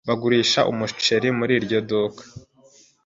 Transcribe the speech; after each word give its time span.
Bagurisha 0.07 0.59
umuceri 0.71 1.27
muri 1.37 1.53
iryo 1.59 1.79
duka. 1.89 2.21